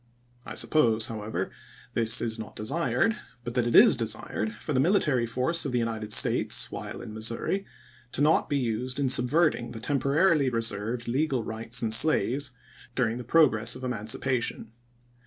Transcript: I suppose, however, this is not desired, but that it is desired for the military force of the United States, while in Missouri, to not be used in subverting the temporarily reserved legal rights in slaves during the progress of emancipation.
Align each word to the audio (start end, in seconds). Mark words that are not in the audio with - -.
I 0.47 0.55
suppose, 0.55 1.05
however, 1.09 1.51
this 1.93 2.21
is 2.21 2.39
not 2.39 2.55
desired, 2.55 3.15
but 3.43 3.53
that 3.53 3.67
it 3.67 3.75
is 3.75 3.95
desired 3.95 4.55
for 4.55 4.73
the 4.73 4.79
military 4.79 5.27
force 5.27 5.63
of 5.63 5.73
the 5.73 5.77
United 5.77 6.11
States, 6.11 6.71
while 6.71 7.01
in 7.03 7.13
Missouri, 7.13 7.67
to 8.13 8.21
not 8.23 8.49
be 8.49 8.57
used 8.57 8.99
in 8.99 9.09
subverting 9.09 9.73
the 9.73 9.79
temporarily 9.79 10.49
reserved 10.49 11.07
legal 11.07 11.43
rights 11.43 11.83
in 11.83 11.91
slaves 11.91 12.49
during 12.95 13.19
the 13.19 13.23
progress 13.23 13.75
of 13.75 13.83
emancipation. 13.83 14.71